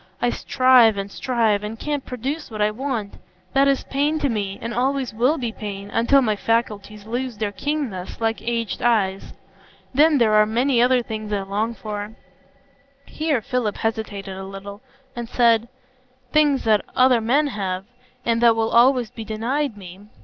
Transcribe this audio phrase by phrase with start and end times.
[0.19, 3.17] I strive and strive, and can't produce what I want.
[3.53, 7.51] That is pain to me, and always will be pain, until my faculties lose their
[7.51, 9.33] keenness, like aged eyes.
[9.93, 14.81] Then there are many other things I long for,"—here Philip hesitated a little,
[15.15, 17.85] and then said,—"things that other men have,
[18.25, 20.07] and that will always be denied me.